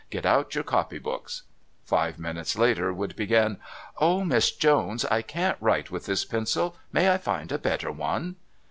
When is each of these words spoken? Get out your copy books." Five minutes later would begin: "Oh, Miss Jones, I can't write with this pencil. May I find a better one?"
Get 0.09 0.25
out 0.25 0.55
your 0.55 0.63
copy 0.63 0.97
books." 0.97 1.43
Five 1.85 2.17
minutes 2.17 2.57
later 2.57 2.91
would 2.91 3.15
begin: 3.15 3.57
"Oh, 3.99 4.23
Miss 4.25 4.49
Jones, 4.49 5.05
I 5.05 5.21
can't 5.21 5.59
write 5.61 5.91
with 5.91 6.07
this 6.07 6.25
pencil. 6.25 6.75
May 6.91 7.11
I 7.11 7.19
find 7.19 7.51
a 7.51 7.59
better 7.59 7.91
one?" 7.91 8.37